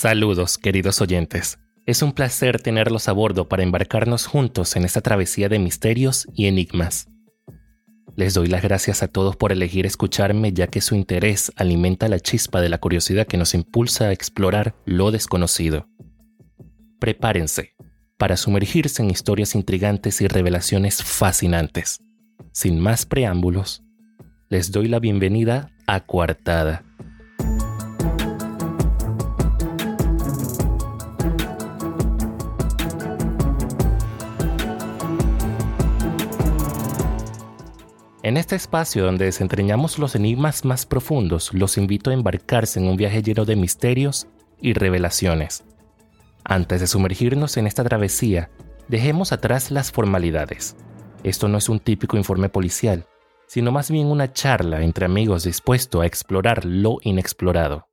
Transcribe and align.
Saludos, 0.00 0.56
queridos 0.56 1.02
oyentes. 1.02 1.58
Es 1.84 2.00
un 2.00 2.12
placer 2.12 2.62
tenerlos 2.62 3.06
a 3.06 3.12
bordo 3.12 3.50
para 3.50 3.62
embarcarnos 3.62 4.24
juntos 4.24 4.74
en 4.76 4.86
esta 4.86 5.02
travesía 5.02 5.50
de 5.50 5.58
misterios 5.58 6.26
y 6.32 6.46
enigmas. 6.46 7.10
Les 8.16 8.32
doy 8.32 8.46
las 8.46 8.62
gracias 8.62 9.02
a 9.02 9.08
todos 9.08 9.36
por 9.36 9.52
elegir 9.52 9.84
escucharme 9.84 10.54
ya 10.54 10.68
que 10.68 10.80
su 10.80 10.94
interés 10.94 11.52
alimenta 11.56 12.08
la 12.08 12.18
chispa 12.18 12.62
de 12.62 12.70
la 12.70 12.78
curiosidad 12.78 13.26
que 13.26 13.36
nos 13.36 13.52
impulsa 13.52 14.06
a 14.06 14.12
explorar 14.12 14.74
lo 14.86 15.10
desconocido. 15.10 15.86
Prepárense 16.98 17.74
para 18.16 18.38
sumergirse 18.38 19.02
en 19.02 19.10
historias 19.10 19.54
intrigantes 19.54 20.22
y 20.22 20.28
revelaciones 20.28 21.04
fascinantes. 21.04 21.98
Sin 22.52 22.80
más 22.80 23.04
preámbulos, 23.04 23.82
les 24.48 24.72
doy 24.72 24.88
la 24.88 24.98
bienvenida 24.98 25.70
a 25.86 26.00
Coartada 26.06 26.89
En 38.22 38.36
este 38.36 38.54
espacio 38.54 39.02
donde 39.04 39.24
desentrañamos 39.24 39.98
los 39.98 40.14
enigmas 40.14 40.66
más 40.66 40.84
profundos, 40.84 41.54
los 41.54 41.78
invito 41.78 42.10
a 42.10 42.12
embarcarse 42.12 42.78
en 42.78 42.86
un 42.86 42.98
viaje 42.98 43.22
lleno 43.22 43.46
de 43.46 43.56
misterios 43.56 44.26
y 44.60 44.74
revelaciones. 44.74 45.64
Antes 46.44 46.82
de 46.82 46.86
sumergirnos 46.86 47.56
en 47.56 47.66
esta 47.66 47.82
travesía, 47.82 48.50
dejemos 48.88 49.32
atrás 49.32 49.70
las 49.70 49.90
formalidades. 49.90 50.76
Esto 51.24 51.48
no 51.48 51.56
es 51.56 51.70
un 51.70 51.80
típico 51.80 52.18
informe 52.18 52.50
policial, 52.50 53.06
sino 53.46 53.72
más 53.72 53.90
bien 53.90 54.08
una 54.08 54.30
charla 54.34 54.82
entre 54.82 55.06
amigos 55.06 55.44
dispuestos 55.44 56.02
a 56.02 56.06
explorar 56.06 56.66
lo 56.66 56.98
inexplorado. 57.02 57.88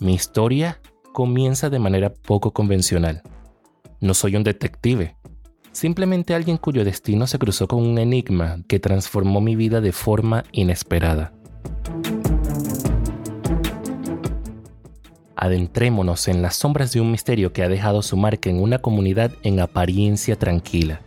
Mi 0.00 0.12
historia 0.12 0.82
comienza 1.14 1.70
de 1.70 1.78
manera 1.78 2.12
poco 2.12 2.52
convencional. 2.52 3.22
No 4.00 4.12
soy 4.12 4.36
un 4.36 4.44
detective, 4.44 5.16
Simplemente 5.72 6.34
alguien 6.34 6.56
cuyo 6.56 6.84
destino 6.84 7.26
se 7.26 7.38
cruzó 7.38 7.68
con 7.68 7.80
un 7.80 7.98
enigma 7.98 8.58
que 8.66 8.80
transformó 8.80 9.40
mi 9.40 9.54
vida 9.54 9.80
de 9.80 9.92
forma 9.92 10.44
inesperada. 10.52 11.32
Adentrémonos 15.36 16.28
en 16.28 16.42
las 16.42 16.56
sombras 16.56 16.92
de 16.92 17.00
un 17.00 17.10
misterio 17.10 17.52
que 17.52 17.62
ha 17.62 17.68
dejado 17.68 18.02
su 18.02 18.16
marca 18.16 18.50
en 18.50 18.60
una 18.60 18.80
comunidad 18.80 19.32
en 19.42 19.60
apariencia 19.60 20.36
tranquila. 20.36 21.00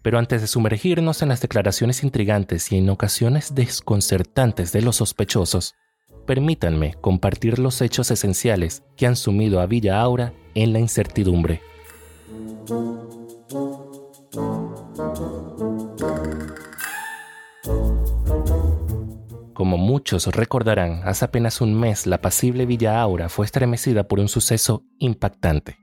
Pero 0.00 0.18
antes 0.18 0.40
de 0.40 0.46
sumergirnos 0.46 1.20
en 1.22 1.28
las 1.28 1.42
declaraciones 1.42 2.02
intrigantes 2.02 2.72
y 2.72 2.78
en 2.78 2.88
ocasiones 2.88 3.54
desconcertantes 3.54 4.72
de 4.72 4.80
los 4.80 4.96
sospechosos, 4.96 5.74
permítanme 6.26 6.94
compartir 7.00 7.58
los 7.58 7.82
hechos 7.82 8.10
esenciales 8.10 8.84
que 8.96 9.06
han 9.06 9.16
sumido 9.16 9.60
a 9.60 9.66
Villa 9.66 10.00
Aura 10.00 10.32
en 10.54 10.72
la 10.72 10.78
incertidumbre. 10.78 11.60
Como 19.62 19.78
muchos 19.78 20.26
recordarán, 20.26 21.02
hace 21.04 21.24
apenas 21.24 21.60
un 21.60 21.78
mes 21.78 22.08
la 22.08 22.20
pasible 22.20 22.66
Villa 22.66 23.00
Aura 23.00 23.28
fue 23.28 23.46
estremecida 23.46 24.08
por 24.08 24.18
un 24.18 24.26
suceso 24.26 24.82
impactante. 24.98 25.78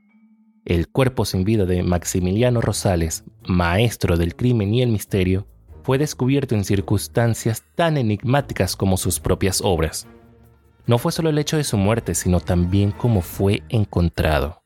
El 0.66 0.88
cuerpo 0.88 1.24
sin 1.24 1.44
vida 1.44 1.64
de 1.64 1.82
Maximiliano 1.82 2.60
Rosales, 2.60 3.24
maestro 3.48 4.18
del 4.18 4.36
crimen 4.36 4.74
y 4.74 4.82
el 4.82 4.90
misterio, 4.90 5.46
fue 5.82 5.96
descubierto 5.96 6.54
en 6.54 6.64
circunstancias 6.64 7.64
tan 7.74 7.96
enigmáticas 7.96 8.76
como 8.76 8.98
sus 8.98 9.18
propias 9.18 9.62
obras. 9.64 10.06
No 10.84 10.98
fue 10.98 11.10
solo 11.10 11.30
el 11.30 11.38
hecho 11.38 11.56
de 11.56 11.64
su 11.64 11.78
muerte, 11.78 12.14
sino 12.14 12.40
también 12.40 12.90
cómo 12.90 13.22
fue 13.22 13.62
encontrado. 13.70 14.59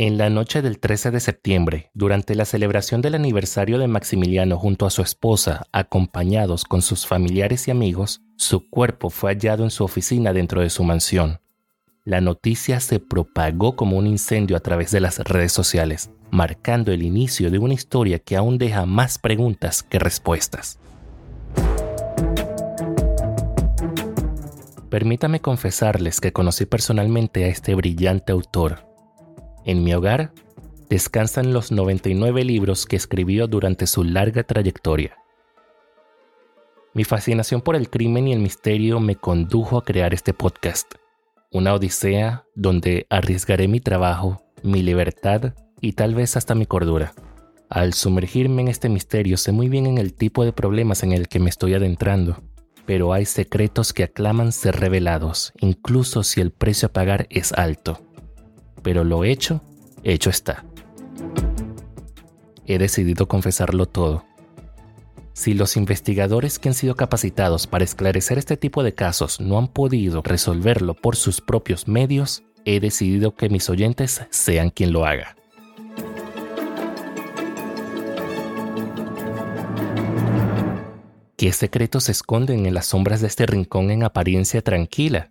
En 0.00 0.16
la 0.16 0.30
noche 0.30 0.62
del 0.62 0.78
13 0.78 1.10
de 1.10 1.18
septiembre, 1.18 1.90
durante 1.92 2.36
la 2.36 2.44
celebración 2.44 3.02
del 3.02 3.16
aniversario 3.16 3.80
de 3.80 3.88
Maximiliano 3.88 4.56
junto 4.56 4.86
a 4.86 4.90
su 4.90 5.02
esposa, 5.02 5.66
acompañados 5.72 6.62
con 6.62 6.82
sus 6.82 7.04
familiares 7.04 7.66
y 7.66 7.72
amigos, 7.72 8.22
su 8.36 8.70
cuerpo 8.70 9.10
fue 9.10 9.32
hallado 9.32 9.64
en 9.64 9.70
su 9.70 9.82
oficina 9.82 10.32
dentro 10.32 10.60
de 10.60 10.70
su 10.70 10.84
mansión. 10.84 11.40
La 12.04 12.20
noticia 12.20 12.78
se 12.78 13.00
propagó 13.00 13.74
como 13.74 13.98
un 13.98 14.06
incendio 14.06 14.56
a 14.56 14.60
través 14.60 14.92
de 14.92 15.00
las 15.00 15.18
redes 15.18 15.50
sociales, 15.50 16.12
marcando 16.30 16.92
el 16.92 17.02
inicio 17.02 17.50
de 17.50 17.58
una 17.58 17.74
historia 17.74 18.20
que 18.20 18.36
aún 18.36 18.56
deja 18.56 18.86
más 18.86 19.18
preguntas 19.18 19.82
que 19.82 19.98
respuestas. 19.98 20.78
Permítame 24.90 25.40
confesarles 25.40 26.20
que 26.20 26.32
conocí 26.32 26.66
personalmente 26.66 27.42
a 27.46 27.48
este 27.48 27.74
brillante 27.74 28.30
autor 28.30 28.87
en 29.68 29.84
mi 29.84 29.92
hogar 29.92 30.32
descansan 30.88 31.52
los 31.52 31.70
99 31.70 32.42
libros 32.42 32.86
que 32.86 32.96
escribió 32.96 33.46
durante 33.46 33.86
su 33.86 34.02
larga 34.02 34.42
trayectoria. 34.42 35.18
Mi 36.94 37.04
fascinación 37.04 37.60
por 37.60 37.76
el 37.76 37.90
crimen 37.90 38.28
y 38.28 38.32
el 38.32 38.38
misterio 38.38 38.98
me 38.98 39.16
condujo 39.16 39.76
a 39.76 39.84
crear 39.84 40.14
este 40.14 40.32
podcast, 40.32 40.94
una 41.52 41.74
odisea 41.74 42.46
donde 42.54 43.06
arriesgaré 43.10 43.68
mi 43.68 43.78
trabajo, 43.78 44.40
mi 44.62 44.82
libertad 44.82 45.52
y 45.82 45.92
tal 45.92 46.14
vez 46.14 46.38
hasta 46.38 46.54
mi 46.54 46.64
cordura. 46.64 47.12
Al 47.68 47.92
sumergirme 47.92 48.62
en 48.62 48.68
este 48.68 48.88
misterio 48.88 49.36
sé 49.36 49.52
muy 49.52 49.68
bien 49.68 49.84
en 49.84 49.98
el 49.98 50.14
tipo 50.14 50.46
de 50.46 50.54
problemas 50.54 51.02
en 51.02 51.12
el 51.12 51.28
que 51.28 51.40
me 51.40 51.50
estoy 51.50 51.74
adentrando, 51.74 52.42
pero 52.86 53.12
hay 53.12 53.26
secretos 53.26 53.92
que 53.92 54.04
aclaman 54.04 54.50
ser 54.50 54.76
revelados, 54.76 55.52
incluso 55.60 56.22
si 56.22 56.40
el 56.40 56.52
precio 56.52 56.86
a 56.86 56.92
pagar 56.94 57.26
es 57.28 57.52
alto 57.52 58.07
pero 58.88 59.04
lo 59.04 59.22
hecho, 59.22 59.60
hecho 60.02 60.30
está. 60.30 60.64
He 62.66 62.78
decidido 62.78 63.28
confesarlo 63.28 63.84
todo. 63.84 64.24
Si 65.34 65.52
los 65.52 65.76
investigadores 65.76 66.58
que 66.58 66.70
han 66.70 66.74
sido 66.74 66.94
capacitados 66.94 67.66
para 67.66 67.84
esclarecer 67.84 68.38
este 68.38 68.56
tipo 68.56 68.82
de 68.82 68.94
casos 68.94 69.40
no 69.40 69.58
han 69.58 69.68
podido 69.68 70.22
resolverlo 70.22 70.94
por 70.94 71.16
sus 71.16 71.42
propios 71.42 71.86
medios, 71.86 72.44
he 72.64 72.80
decidido 72.80 73.34
que 73.34 73.50
mis 73.50 73.68
oyentes 73.68 74.22
sean 74.30 74.70
quien 74.70 74.94
lo 74.94 75.04
haga. 75.04 75.36
¿Qué 81.36 81.52
secretos 81.52 82.04
se 82.04 82.12
esconden 82.12 82.64
en 82.64 82.72
las 82.72 82.86
sombras 82.86 83.20
de 83.20 83.26
este 83.26 83.44
rincón 83.44 83.90
en 83.90 84.02
apariencia 84.02 84.62
tranquila? 84.62 85.30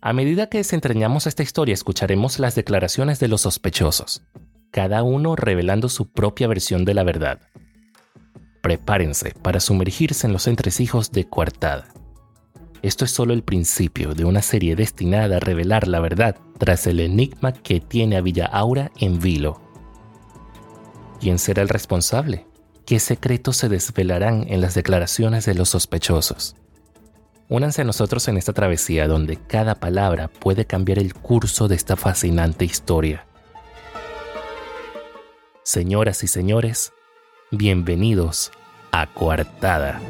A 0.00 0.12
medida 0.12 0.48
que 0.48 0.58
desentrañamos 0.58 1.26
esta 1.26 1.42
historia 1.42 1.74
escucharemos 1.74 2.38
las 2.38 2.54
declaraciones 2.54 3.18
de 3.18 3.28
los 3.28 3.42
sospechosos, 3.42 4.22
cada 4.70 5.02
uno 5.02 5.36
revelando 5.36 5.88
su 5.88 6.10
propia 6.10 6.48
versión 6.48 6.84
de 6.84 6.94
la 6.94 7.02
verdad. 7.02 7.40
Prepárense 8.62 9.32
para 9.42 9.60
sumergirse 9.60 10.26
en 10.26 10.32
los 10.32 10.46
entresijos 10.46 11.12
de 11.12 11.28
coartada. 11.28 11.88
Esto 12.82 13.04
es 13.04 13.10
solo 13.10 13.32
el 13.32 13.42
principio 13.42 14.14
de 14.14 14.24
una 14.24 14.42
serie 14.42 14.76
destinada 14.76 15.38
a 15.38 15.40
revelar 15.40 15.88
la 15.88 16.00
verdad 16.00 16.36
tras 16.58 16.86
el 16.86 17.00
enigma 17.00 17.52
que 17.52 17.80
tiene 17.80 18.16
a 18.16 18.20
Villa 18.20 18.46
Aura 18.46 18.92
en 18.98 19.18
vilo. 19.18 19.60
¿Quién 21.20 21.38
será 21.38 21.62
el 21.62 21.68
responsable? 21.68 22.46
¿Qué 22.84 23.00
secretos 23.00 23.56
se 23.56 23.68
desvelarán 23.68 24.44
en 24.48 24.60
las 24.60 24.74
declaraciones 24.74 25.46
de 25.46 25.54
los 25.54 25.70
sospechosos? 25.70 26.54
Únanse 27.48 27.82
a 27.82 27.84
nosotros 27.84 28.26
en 28.26 28.36
esta 28.36 28.52
travesía 28.52 29.06
donde 29.06 29.36
cada 29.36 29.76
palabra 29.76 30.26
puede 30.28 30.64
cambiar 30.64 30.98
el 30.98 31.14
curso 31.14 31.68
de 31.68 31.76
esta 31.76 31.94
fascinante 31.94 32.64
historia. 32.64 33.24
Señoras 35.62 36.24
y 36.24 36.26
señores, 36.26 36.92
bienvenidos 37.52 38.50
a 38.90 39.06
Coartada. 39.06 40.00